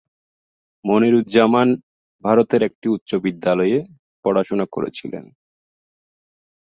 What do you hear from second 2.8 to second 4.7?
উচ্চ বিদ্যালয়ে পড়াশোনা